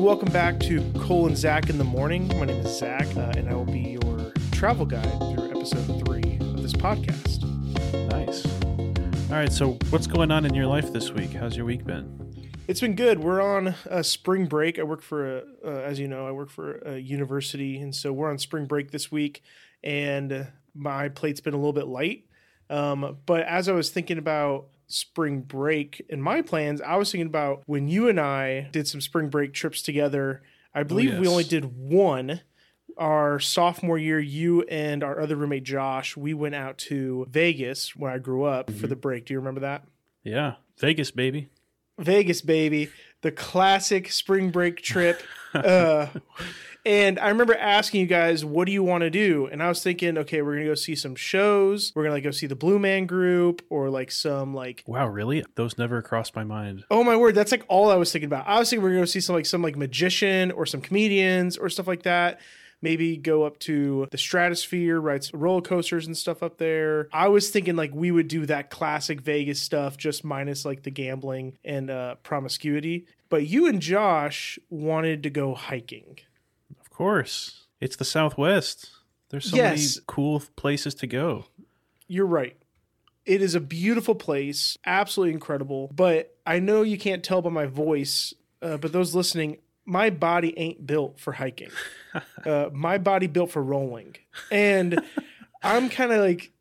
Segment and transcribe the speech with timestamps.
[0.00, 2.26] Welcome back to Cole and Zach in the morning.
[2.38, 6.38] My name is Zach, uh, and I will be your travel guide through episode three
[6.40, 7.44] of this podcast.
[8.08, 8.46] Nice.
[9.30, 11.34] All right, so what's going on in your life this week?
[11.34, 12.50] How's your week been?
[12.66, 13.22] It's been good.
[13.22, 14.78] We're on a spring break.
[14.78, 18.10] I work for a, uh, as you know, I work for a university, and so
[18.10, 19.42] we're on spring break this week,
[19.84, 22.24] and my plate's been a little bit light.
[22.70, 27.26] Um, but as I was thinking about spring break and my plans, I was thinking
[27.26, 30.42] about when you and I did some spring break trips together.
[30.74, 31.28] I believe we yes.
[31.28, 32.40] only did one.
[32.96, 38.10] Our sophomore year, you and our other roommate Josh, we went out to Vegas where
[38.10, 39.26] I grew up for the break.
[39.26, 39.84] Do you remember that?
[40.22, 41.48] Yeah, Vegas, baby.
[41.98, 42.90] Vegas, baby,
[43.22, 45.22] the classic spring break trip.
[45.54, 46.06] uh,
[46.84, 49.46] and I remember asking you guys, what do you want to do?
[49.46, 51.92] And I was thinking, okay, we're gonna go see some shows.
[51.94, 54.82] We're gonna like go see the Blue Man Group or like some like.
[54.86, 55.44] Wow, really?
[55.56, 56.84] Those never crossed my mind.
[56.90, 58.46] Oh my word, that's like all I was thinking about.
[58.46, 60.80] I was thinking we are gonna go see some like some like magician or some
[60.80, 62.40] comedians or stuff like that.
[62.82, 67.08] Maybe go up to the stratosphere, ride some roller coasters and stuff up there.
[67.12, 70.90] I was thinking like we would do that classic Vegas stuff, just minus like the
[70.90, 73.06] gambling and uh, promiscuity.
[73.28, 76.20] But you and Josh wanted to go hiking.
[77.00, 77.64] Of course.
[77.80, 78.90] It's the Southwest.
[79.30, 79.96] There's so Yes.
[79.96, 81.46] many cool places to go.
[82.06, 82.58] You're right.
[83.24, 85.88] It is a beautiful place, absolutely incredible.
[85.94, 90.52] But I know you can't tell by my voice, uh, but those listening, my body
[90.58, 91.70] ain't built for hiking.
[92.44, 94.16] uh, my body built for rolling,
[94.50, 95.00] and
[95.62, 96.52] I'm kind of like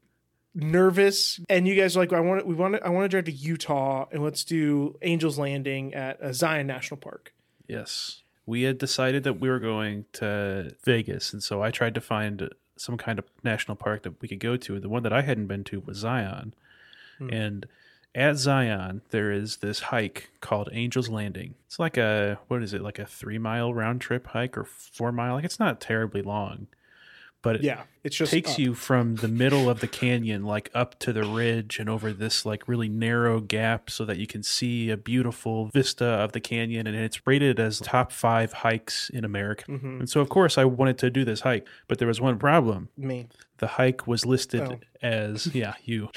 [0.55, 1.41] nervous.
[1.49, 3.31] And you guys are like, I want, we want, to, I want to drive to
[3.33, 7.33] Utah, and let's do Angels Landing at uh, Zion National Park.
[7.67, 8.23] Yes.
[8.49, 12.49] We had decided that we were going to Vegas, and so I tried to find
[12.77, 14.79] some kind of national park that we could go to.
[14.79, 16.55] The one that I hadn't been to was Zion.
[17.19, 17.29] Hmm.
[17.31, 17.67] And
[18.15, 21.53] at Zion, there is this hike called Angel's Landing.
[21.67, 25.11] It's like a, what is it, like a three mile round trip hike or four
[25.11, 25.35] mile?
[25.35, 26.65] Like it's not terribly long,
[27.41, 28.59] but it Yeah, it's just takes up.
[28.59, 32.45] you from the middle of the canyon, like up to the ridge and over this
[32.45, 36.87] like really narrow gap so that you can see a beautiful vista of the canyon.
[36.87, 39.65] And it's rated as top five hikes in America.
[39.69, 39.99] Mm-hmm.
[39.99, 42.89] And so, of course, I wanted to do this hike, but there was one problem
[42.97, 43.27] me.
[43.57, 44.79] the hike was listed Oh.
[45.01, 46.09] as yeah you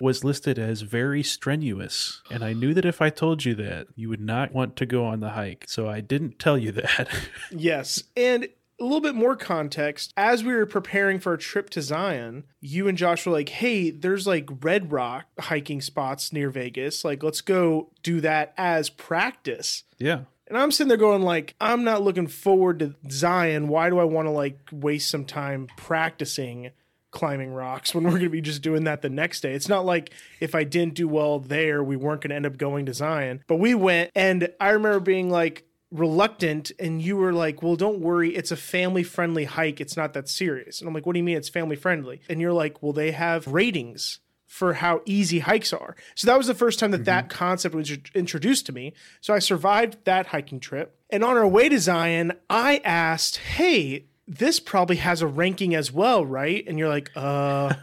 [0.00, 4.08] was listed as very strenuous and i knew that if i told you that you
[4.08, 7.08] would not want to go on the hike so i didn't tell you that
[7.50, 8.02] Yes.
[8.16, 8.48] And
[8.80, 10.12] a little bit more context.
[10.16, 13.90] As we were preparing for a trip to Zion, you and Josh were like, hey,
[13.90, 17.04] there's like Red Rock hiking spots near Vegas.
[17.04, 19.84] Like, let's go do that as practice.
[19.98, 23.68] yeah And I'm sitting there going, like, I'm not looking forward to Zion.
[23.68, 26.70] Why do I want to like waste some time practicing
[27.12, 29.52] climbing rocks when we're going to be just doing that the next day?
[29.52, 30.10] It's not like
[30.40, 33.44] if I didn't do well there, we weren't going to end up going to Zion.
[33.46, 38.00] But we went, and I remember being like reluctant, and you were like, well, don't
[38.00, 38.34] worry.
[38.34, 39.80] It's a family friendly hike.
[39.80, 40.80] It's not that serious.
[40.80, 42.20] And I'm like, what do you mean it's family friendly?
[42.28, 45.94] And you're like, well, they have ratings for how easy hikes are.
[46.16, 48.92] So that was the first time that that concept was introduced to me.
[49.20, 50.96] So I survived that hiking trip.
[51.08, 55.92] And on our way to Zion, I asked, "Hey, this probably has a ranking as
[55.92, 57.74] well, right?" And you're like, "Uh,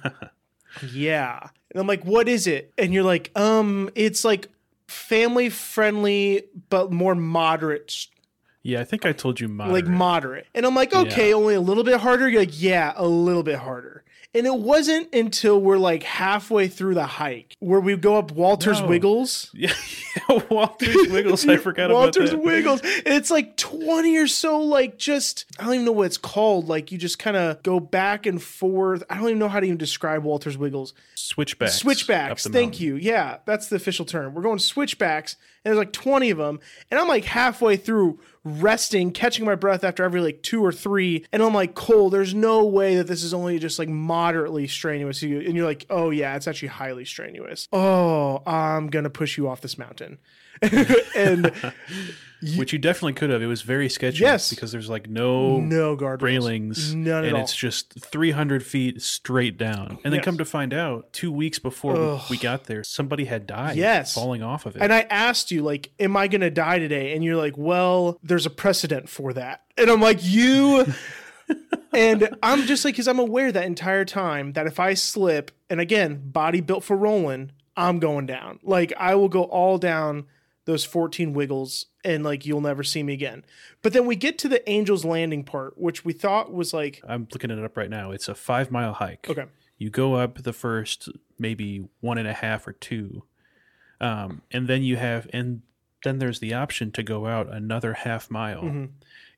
[0.94, 4.50] yeah." And I'm like, "What is it?" And you're like, "Um, it's like
[4.88, 8.08] family friendly but more moderate
[8.64, 9.86] yeah i think i told you moderate.
[9.86, 10.48] like moderate.
[10.54, 12.28] And I'm like, okay, only a little bit harder.
[12.28, 14.04] You're like, yeah, a little bit harder.
[14.38, 18.82] And it wasn't until we're like halfway through the hike where we go up Walter's
[18.82, 18.88] No.
[18.88, 19.50] Wiggles.
[19.54, 19.74] yeah,
[20.30, 22.82] yeah walter's wiggles i forgot Walter's about Walter's Wiggles.
[22.84, 26.68] It's like 20 or so, like just, I don't even know what it's called.
[26.68, 29.04] Like you just kind of go back and forth.
[29.10, 30.94] I don't even know how to even describe Walter's Wiggles.
[31.16, 32.44] switchbacks Switchbacks.
[32.44, 32.86] Thank mountain.
[32.86, 32.96] you.
[32.96, 34.34] Yeah, that's the official term.
[34.34, 36.60] We're going switchbacks, and there's like 20 of them.
[36.92, 41.26] And I'm like halfway through resting, catching my breath after every like two or three.
[41.32, 43.90] And I'm like, Cole, there's no way that this is only just like
[44.28, 45.22] moderately strenuous.
[45.24, 47.68] You- And you're like, oh, yeah, it's actually highly strenuous.
[47.72, 50.18] Oh, I'm going to push you off this mountain.
[51.16, 51.52] and
[52.58, 54.50] which you definitely could have it was very sketchy Yes.
[54.50, 57.44] because there's like no no guard railings None at and all.
[57.44, 60.26] it's just 300 feet straight down and then Yes.
[60.26, 62.22] come to find out two weeks before we- Ugh.
[62.32, 64.16] we got there somebody had died Yes.
[64.16, 67.14] falling off of it And I asked you, like, am I going to die today?
[67.14, 69.62] And you're like, well, there's a precedent for that.
[69.78, 70.86] And I'm like, you.
[71.98, 75.80] And I'm just like, because I'm aware that entire time that if I slip, and
[75.80, 78.60] again, body built for rolling, I'm going down.
[78.64, 80.26] Like, I will go all down
[80.66, 83.46] those 14 wiggles and like you'll never see me again.
[83.82, 87.26] But then we get to the Angels Landing part, which we thought was like, i'm
[87.32, 89.46] looking it up right now it's a five mile hike okay,
[89.78, 91.08] you go up the first
[91.40, 93.24] maybe one and a half or two
[94.02, 95.62] um, and then you have and
[96.04, 98.64] then there's the option to go out another half mile.
[98.64, 98.86] Mm-hmm.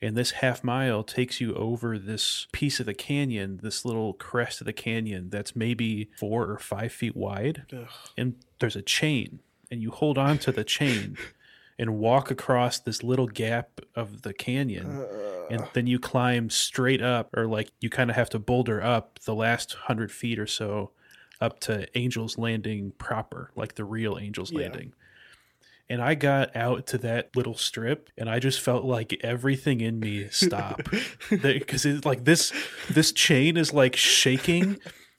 [0.02, 4.62] And this half mile takes you over this piece of the canyon, this little crest
[4.62, 7.64] of the canyon that's maybe four or five feet wide.
[7.74, 7.88] Ugh.
[8.18, 11.18] And there's a chain, and you hold on to the chain
[11.78, 15.06] and walk across this little gap of the canyon.
[15.50, 19.20] and then you climb straight up, or like you kind of have to boulder up
[19.26, 20.92] the last hundred feet or so
[21.42, 24.60] up to Angel's Landing proper, like the real Angel's Yeah.
[24.62, 24.94] Landing.
[25.90, 30.00] And I got out to that little strip, and I just felt like everything in
[30.00, 30.82] me stop
[31.30, 32.54] because it's like this
[32.90, 34.78] this chain is like shaking,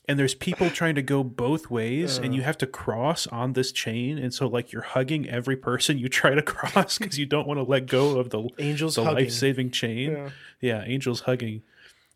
[0.08, 2.44] and there's people trying to go both ways, and you uh.
[2.44, 6.34] have to cross on this chain, and so like you're hugging every person you try
[6.34, 9.70] to cross because you don't want to let go of the Angels the life saving
[9.72, 10.12] chain.
[10.12, 10.30] Yeah.
[10.60, 11.62] Yeah, angels hugging.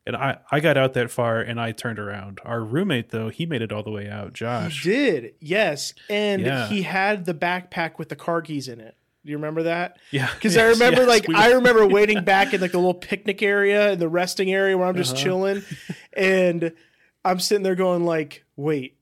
[0.06, 2.38] And I, I got out that far and I turned around.
[2.44, 4.34] Our roommate though, he made it all the way out.
[4.34, 4.82] Josh.
[4.82, 5.94] He did, yes.
[6.10, 6.68] And Yeah.
[6.68, 8.96] he had the backpack with the car keys in it.
[9.24, 9.96] Do you remember that?
[10.10, 10.28] Yeah.
[10.34, 13.42] Because I remember, yes, like, we I remember waiting back in like the little picnic
[13.42, 15.22] area and the resting area where I'm just Uh-huh.
[15.24, 15.62] chilling,
[16.14, 16.72] and
[17.24, 18.98] I'm sitting there going, like, wait,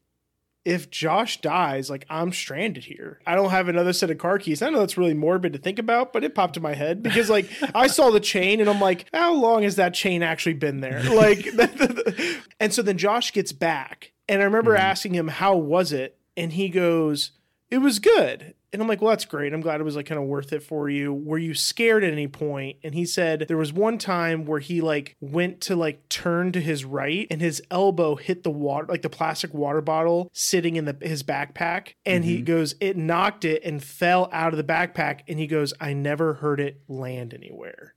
[0.64, 3.20] if Josh dies, like, I'm stranded here.
[3.26, 4.62] I don't have another set of car keys.
[4.62, 7.29] I know that's really morbid to think about, but it popped in my head because,
[7.29, 10.81] like, I saw the chain and I'm like, how long has that chain actually been
[10.81, 11.03] there?
[11.12, 11.47] Like,
[12.61, 14.81] and so then Josh gets back, and I remember Mm-hmm.
[14.82, 16.17] asking him, how was it?
[16.37, 17.32] And he goes,
[17.70, 18.55] it was good.
[18.73, 19.53] And I'm like, well, that's great.
[19.53, 21.13] I'm glad it was like kind of worth it for you.
[21.13, 22.79] Were you scared at any point?
[22.83, 26.61] And he said there was one time where he like went to like turn to
[26.61, 30.87] his right and his elbow hit the water, like the plastic water bottle sitting in
[30.87, 31.95] the his backpack.
[32.07, 32.45] And he mm-hmm.
[32.45, 35.21] goes, it knocked it and fell out of the backpack.
[35.29, 37.95] And he goes, I never heard it land anywhere.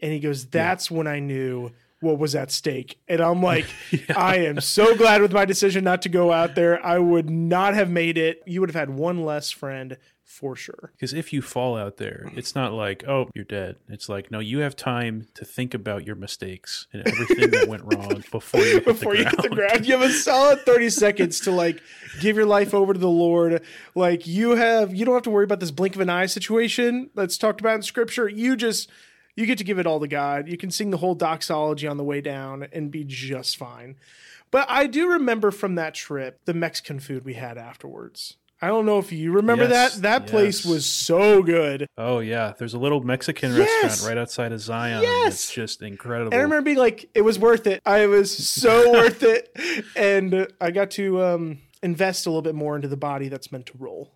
[0.00, 2.98] And he goes, that's when I knew what was at stake.
[3.08, 3.66] And I'm like,
[4.16, 6.84] I am so glad with my decision not to go out there.
[6.84, 8.42] I would not have made it.
[8.46, 9.96] You would have had one less friend
[10.26, 10.92] for sure.
[10.92, 13.76] Because if you fall out there, it's not like, oh, you're dead.
[13.88, 17.84] It's like, no, you have time to think about your mistakes and everything that went
[17.84, 20.90] wrong before you hit Before the you hit the ground, you have a solid 30
[20.90, 21.80] seconds to like
[22.20, 23.62] give your life over to the Lord.
[23.94, 27.08] Like you have, you don't have to worry about this blink of an eye situation
[27.14, 28.28] that's talked about in scripture.
[28.28, 28.90] You just,
[29.36, 30.48] you get to give it all to God.
[30.48, 33.96] You can sing the whole doxology on the way down and be just fine.
[34.50, 38.36] But I do remember from that trip the Mexican food we had afterwards.
[38.62, 40.02] I don't know if you remember Yes, that.
[40.02, 41.86] That place was so good.
[41.98, 42.54] Oh, yeah.
[42.58, 43.68] There's a little Mexican Yes!
[43.82, 45.02] restaurant right outside of Zion.
[45.02, 45.34] Yes!
[45.34, 46.32] It's just incredible.
[46.32, 47.82] And I remember being like, it was worth it.
[47.84, 49.54] I was so worth it.
[49.94, 53.66] And I got to um, invest a little bit more into the body that's meant
[53.66, 54.12] to roll.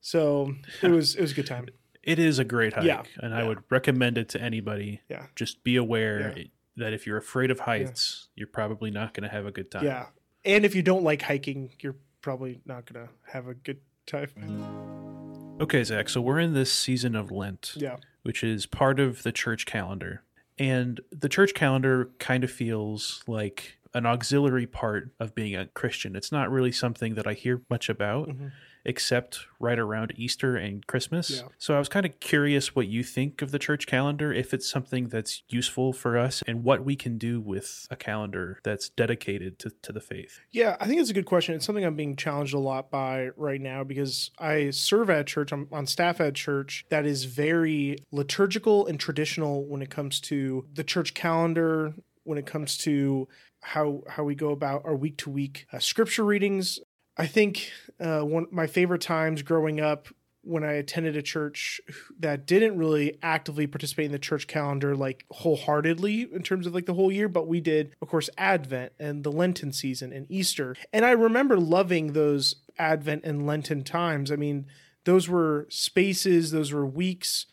[0.00, 1.66] So it was it was a good time.
[2.02, 2.84] It is a great hike.
[2.84, 5.02] Yeah, And I would recommend it to anybody.
[5.08, 5.26] Yeah.
[5.36, 6.44] Just be aware Yeah.
[6.76, 9.84] that if you're afraid of heights, you're probably not going to have a good time.
[9.84, 10.06] Yeah.
[10.44, 15.56] And if you don't like hiking, you're probably not gonna have a good time.
[15.60, 16.08] Okay, Zach.
[16.08, 17.72] So we're in this season of Lent.
[17.76, 17.96] Yeah.
[18.22, 20.22] which is part of the church calendar.
[20.58, 26.14] And the church calendar kind of feels like an auxiliary part of being a Christian.
[26.14, 28.28] It's not really something that I hear much about.
[28.28, 28.52] Mhm.
[28.88, 31.30] Except right around Easter and Christmas.
[31.30, 31.48] Yeah.
[31.58, 34.68] So I was kind of curious what you think of the church calendar, if it's
[34.68, 39.58] something that's useful for us, and what we can do with a calendar that's dedicated
[39.58, 40.40] to, to the faith.
[40.50, 41.54] Yeah, I think it's a good question.
[41.54, 45.52] It's something I'm being challenged a lot by right now because I serve at church,
[45.52, 50.64] I'm on staff at church that is very liturgical and traditional when it comes to
[50.72, 51.92] the church calendar,
[52.24, 53.28] when it comes to
[53.60, 56.78] how how we go about our week to week scripture readings.
[57.18, 57.70] I think
[58.00, 60.08] uh, one my favorite times growing up
[60.42, 61.80] when I attended a church
[62.20, 66.86] that didn't really actively participate in the church calendar like wholeheartedly in terms of like
[66.86, 70.74] the whole year, but we did, of course, Advent and the Lenten season and Easter.
[70.92, 74.32] And I remember loving those Advent and Lenten times.
[74.32, 74.66] I mean,
[75.04, 77.44] those were spaces, those were weeks.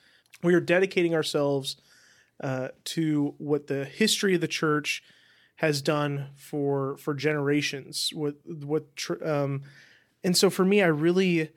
[0.42, 1.76] We were dedicating ourselves
[2.42, 5.04] uh, to what the history of the church
[5.56, 8.12] has done for for generations.
[8.14, 9.64] What what tr- um,
[10.24, 11.50] and so for me, I really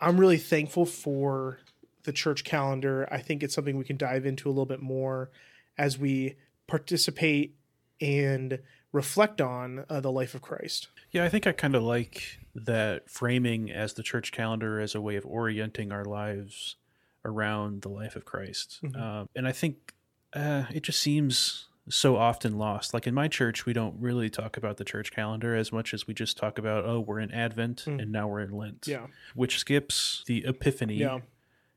[0.00, 1.58] I'm really thankful for
[2.04, 3.08] the church calendar.
[3.10, 5.30] I think it's something we can dive into a little bit more
[5.78, 7.54] as we participate
[8.00, 8.58] and
[8.92, 10.88] reflect on uh, the life of Christ.
[11.12, 15.00] Yeah, I think I kind of like that framing as the church calendar as a
[15.00, 16.76] way of orienting our lives
[17.24, 18.80] around the life of Christ.
[18.82, 19.00] Mhm.
[19.00, 19.94] Um, and I think
[20.32, 22.94] uh, it just seems so often lost.
[22.94, 26.06] Like in my church, we don't really talk about the church calendar as much as
[26.06, 28.00] we just talk about, oh, we're in Advent Mm.
[28.02, 29.06] and now we're in Lent, Yeah.
[29.34, 31.20] which skips the Epiphany Yeah.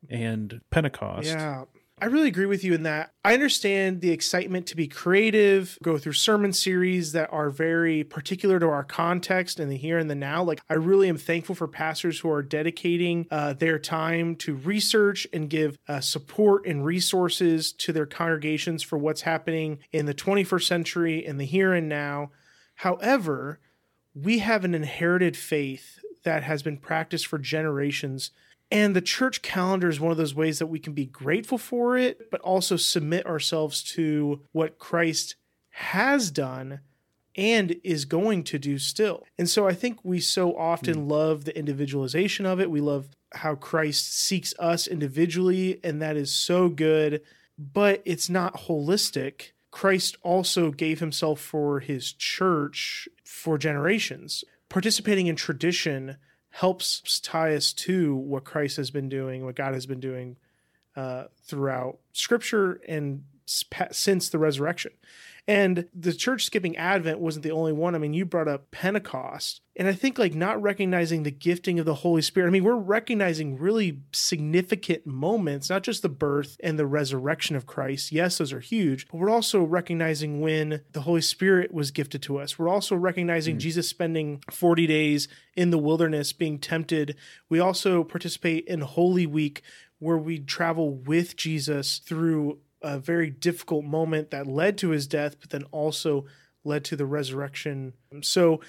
[0.10, 1.28] and Pentecost.
[1.28, 1.66] Yeah.
[1.98, 3.14] I really agree with you in that.
[3.24, 8.60] I understand the excitement to be creative, go through sermon series that are very particular
[8.60, 10.44] to our context and the here and the now.
[10.44, 15.26] Like, I really am thankful for pastors who are dedicating uh, their time to research
[15.32, 20.64] and give uh, support and resources to their congregations for what's happening in the 21st
[20.64, 22.30] century and the here and now.
[22.76, 23.62] However,
[24.14, 28.32] we have an inherited faith that has been practiced for generations
[28.72, 31.98] and the church calendar is one of those ways that we can be grateful for
[31.98, 35.36] it, but also submit ourselves to what Christ
[35.70, 36.80] has done
[37.36, 39.24] and is going to do still.
[39.38, 41.12] And so I think we so often mm.
[41.12, 42.72] love the individualization of it.
[42.72, 47.22] We love how Christ seeks us individually, and that is so good,
[47.58, 49.52] but it's not holistic.
[49.72, 54.46] Christ also gave himself for his church for generations.
[54.70, 56.16] Participating in tradition
[56.56, 60.38] helps tie us to what Christ has been doing, what God has been doing
[60.96, 64.92] uh, throughout Scripture and since the resurrection.
[65.48, 67.94] And the church skipping Advent wasn't the only one.
[67.94, 69.62] I mean, you brought up Pentecost.
[69.76, 72.48] And I think like not recognizing the gifting of the Holy Spirit.
[72.48, 77.68] I mean, we're recognizing really significant moments, not just the birth and the resurrection of
[77.68, 78.12] Christ.
[78.12, 82.40] Yes, those are huge, but we're also recognizing when the Holy Spirit was gifted to
[82.40, 82.58] us.
[82.58, 83.60] We're also recognizing mm.
[83.60, 87.18] Jesus spending 40 days in the wilderness being tempted.
[87.50, 89.62] We also participate in Holy Week
[90.00, 95.40] where we travel with Jesus through a very difficult moment that led to his death,
[95.40, 96.26] but then also
[96.64, 97.94] led to the resurrection.
[98.22, 98.62] So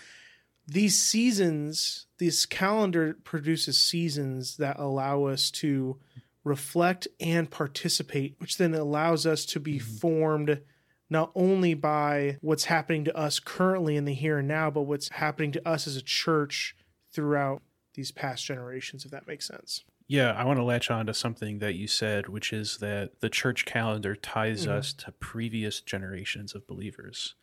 [0.67, 5.99] these seasons, this calendar produces seasons that allow us to
[6.45, 9.97] reflect and participate, which then allows us to be mm-hmm.
[9.97, 10.61] formed
[11.09, 15.11] not only by what's happening to us currently in the here and now, but what's
[15.11, 16.75] happening to us as a church
[17.13, 17.63] throughout
[17.95, 19.85] these past generations, if that makes sense.
[20.09, 23.29] Yeah, I want to latch on to something that you said, which is that the
[23.29, 24.79] church calendar ties mm-hmm.
[24.79, 27.35] us to previous generations of believers.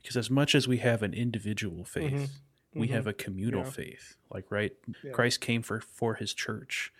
[0.00, 2.78] Because as much as we have an individual faith, mm-hmm.
[2.78, 2.94] we mm-hmm.
[2.94, 3.70] have a communal yeah.
[3.70, 4.16] faith.
[4.30, 4.72] Like, right?
[5.02, 5.10] Yeah.
[5.10, 6.92] Christ came for, for his church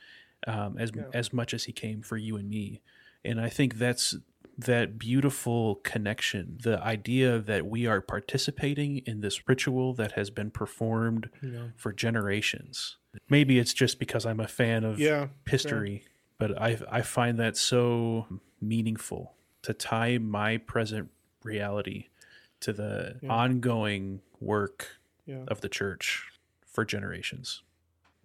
[0.46, 1.04] um, as, yeah.
[1.12, 2.82] as much as he came for you and me.
[3.24, 4.16] And I think that's
[4.58, 10.50] that beautiful connection, the idea that we are participating in this ritual that has been
[10.50, 11.28] performed
[11.76, 12.96] for generations.
[13.28, 16.08] Maybe it's just because I'm a fan of yeah, history, yeah.
[16.38, 18.26] but I I find that so
[18.60, 21.10] meaningful to tie my present
[21.42, 22.08] reality
[22.60, 24.98] to the ongoing work
[25.48, 26.22] of the church
[26.66, 27.62] for generations.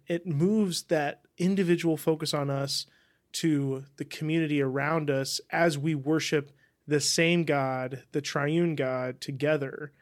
[0.06, 2.86] It moves that individual focus on us
[3.32, 6.50] to the community around us as we worship
[6.86, 9.92] the same God, the triune God, together.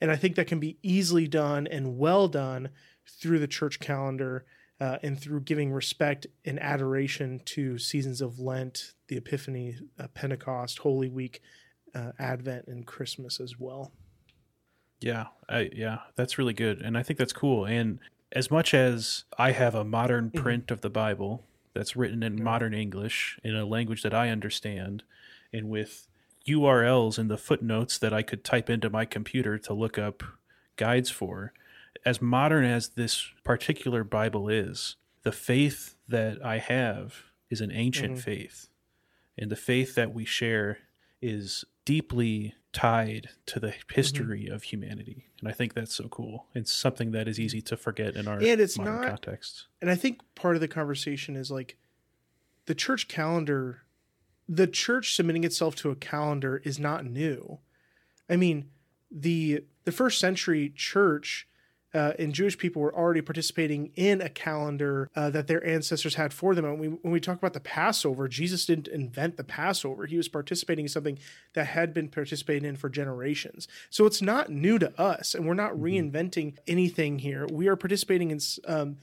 [0.00, 2.70] And I think that can be easily done and well done
[3.18, 4.44] through the church calendar
[4.80, 10.78] uh, and through giving respect and adoration to seasons of Lent, the Epiphany, uh, Pentecost,
[10.78, 11.42] Holy Week,
[11.94, 13.92] uh, Advent, and Christmas as well.
[15.00, 17.64] Yeah, I, yeah, that's really good, and I think that's cool.
[17.64, 17.98] And
[18.32, 20.42] as much as I have a modern mm-hmm.
[20.42, 20.74] print mm-hmm.
[20.74, 25.02] of the Bible, that's written in modern English in a language that I understand
[25.52, 26.08] and with
[26.48, 30.22] URLs in the footnotes that I could type into my computer to look up
[30.76, 31.52] guides for.
[32.04, 38.14] As modern as this particular Bible is, the faith that I have is an ancient
[38.14, 38.22] mm-hmm.
[38.22, 38.68] faith.
[39.36, 40.78] And the faith that we share
[41.20, 43.94] is deeply tied to the mm-hmm.
[43.94, 44.54] history mm-hmm.
[44.54, 45.26] of humanity.
[45.40, 46.46] And I think that's so cool.
[46.54, 49.66] It's something that is easy to forget in our and it's not, context.
[49.80, 51.76] And I think part of the conversation is like
[52.66, 53.82] the church calendar,
[54.48, 57.58] the church submitting itself to a calendar is not new.
[58.28, 58.70] I mean,
[59.10, 61.48] the the first century church
[61.92, 66.32] uh, and Jewish people were already participating in a calendar uh, that their ancestors had
[66.32, 66.64] for them.
[66.64, 70.06] And we, when we talk about the Passover, Jesus didn't invent the Passover.
[70.06, 71.18] He was participating in something
[71.54, 73.66] that had been participated in for generations.
[73.90, 75.84] So it's not new to us, and we're not mm-hmm.
[75.84, 77.46] reinventing anything here.
[77.50, 78.98] We are participating in um,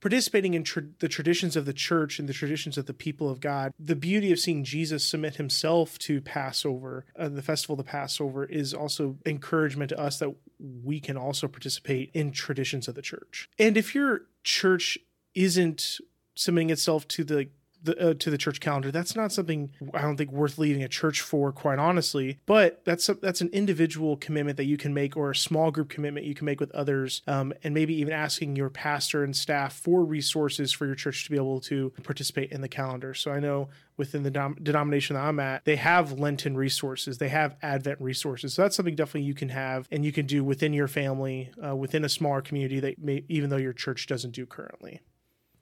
[0.00, 0.64] participating in
[0.98, 3.72] the traditions of the church and the traditions of the people of God.
[3.78, 8.44] The beauty of seeing Jesus submit himself to Passover, uh, the festival of the Passover,
[8.44, 13.48] is also encouragement to us that we can also participate in traditions of the church.
[13.58, 14.98] And if your church
[15.34, 15.98] isn't
[16.34, 17.48] submitting itself to the
[17.82, 18.90] the, uh, to the church calendar.
[18.90, 22.38] That's not something I don't think worth leaving a church for, quite honestly.
[22.46, 25.88] But that's a, that's an individual commitment that you can make, or a small group
[25.88, 29.72] commitment you can make with others, um, and maybe even asking your pastor and staff
[29.72, 33.14] for resources for your church to be able to participate in the calendar.
[33.14, 37.28] So I know within the dom- denomination that I'm at, they have Lenten resources, they
[37.28, 38.54] have Advent resources.
[38.54, 41.76] So that's something definitely you can have and you can do within your family, uh,
[41.76, 45.00] within a smaller community that may, even though your church doesn't do currently.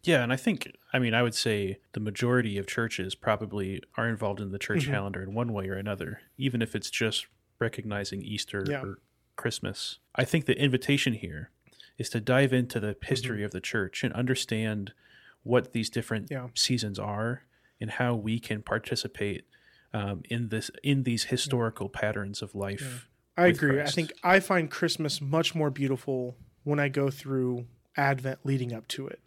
[0.04, 4.08] Yeah, and I think I mean I would say the majority of churches probably are
[4.08, 4.90] involved in the church Mhm.
[4.90, 7.26] calendar in one way or another, even if it's just
[7.58, 8.82] recognizing Easter Yeah.
[8.82, 8.98] or
[9.36, 9.98] Christmas.
[10.14, 11.50] I think the invitation here
[11.96, 14.92] is to dive into the history of the church and understand
[15.42, 16.48] what these different Yeah.
[16.54, 17.44] seasons are
[17.80, 19.44] and how we can participate
[19.94, 23.08] um, in this in these historical patterns of life.
[23.38, 23.80] I agree.
[23.80, 28.86] I think I find Christmas much more beautiful when I go through Advent leading up
[28.88, 29.20] to it.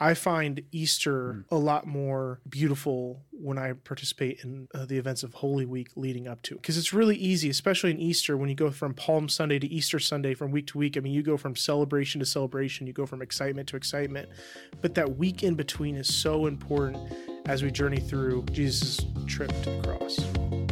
[0.00, 1.54] I find Easter Hmm.
[1.54, 6.28] a lot more beautiful when I participate in uh, the events of Holy Week leading
[6.28, 6.62] up to it.
[6.62, 9.98] Because it's really easy, especially in Easter, when you go from Palm Sunday to Easter
[9.98, 10.96] Sunday from week to week.
[10.96, 14.28] I mean, you go from celebration to celebration, you go from excitement to excitement.
[14.80, 16.98] But that week in between is so important
[17.46, 20.67] as we journey through Jesus' trip to the cross.